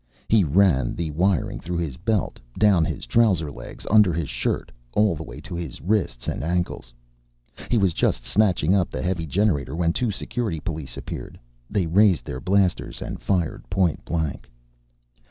[0.27, 5.13] He ran the wiring through his belt, down his trouser legs, under his shirt, all
[5.15, 6.91] the way to his wrists and ankles.
[7.69, 11.39] He was just snatching up the heavy generator when two Security police appeared.
[11.69, 14.49] They raised their blasters and fired point blank.